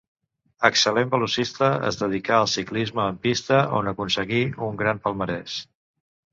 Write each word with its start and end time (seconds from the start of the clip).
Excel·lent 0.69 1.11
velocista, 1.11 1.69
es 1.89 1.99
dedicà 1.99 2.33
al 2.39 2.49
ciclisme 2.55 3.05
en 3.11 3.21
pista, 3.27 3.63
on 3.83 3.93
aconseguí 3.95 4.43
un 4.73 4.83
gran 4.85 5.07
palmarès. 5.07 5.63